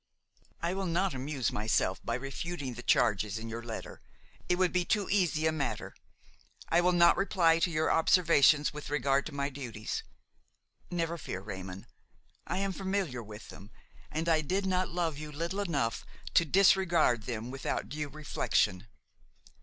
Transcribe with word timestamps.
"I 0.63 0.73
will 0.73 0.87
not 0.87 1.13
amuse 1.13 1.51
myself 1.51 2.03
by 2.03 2.15
refuting 2.15 2.73
the 2.73 2.81
charges 2.81 3.37
in 3.37 3.49
your 3.49 3.61
letter; 3.61 4.01
it 4.49 4.55
would 4.55 4.73
be 4.73 4.83
too 4.83 5.07
easy 5.11 5.45
a 5.45 5.51
matter; 5.51 5.93
I 6.69 6.81
will 6.81 6.91
not 6.91 7.17
reply 7.17 7.59
to 7.59 7.69
your 7.69 7.91
observations 7.91 8.73
with 8.73 8.89
regard 8.89 9.27
to 9.27 9.31
my 9.31 9.51
duties. 9.51 10.01
Never 10.89 11.19
fear, 11.19 11.39
Raymon; 11.41 11.85
I 12.47 12.57
am 12.57 12.71
familiar 12.73 13.21
with 13.21 13.49
them 13.49 13.69
and 14.09 14.27
I 14.27 14.41
did 14.41 14.65
not 14.65 14.89
love 14.89 15.19
you 15.19 15.31
little 15.31 15.59
enough 15.59 16.03
to 16.33 16.45
disregard 16.45 17.27
them 17.27 17.51
without 17.51 17.87
due 17.87 18.09
reflection. 18.09 18.87